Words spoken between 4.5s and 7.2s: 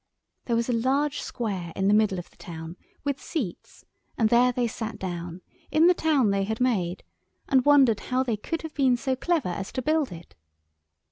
they sat down, in the town they had made,